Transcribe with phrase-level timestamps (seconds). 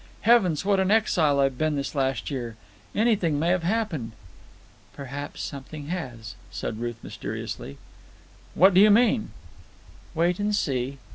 [0.21, 2.55] Heavens, what an exile I've been this last year!
[2.95, 4.13] Anything may have happened!"
[4.95, 7.77] "Perhaps something has," said Ruth mysteriously.
[8.55, 9.29] "What do you mean?"
[10.15, 10.97] "Wait and see.